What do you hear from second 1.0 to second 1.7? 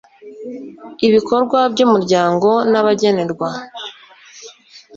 Ibikorwa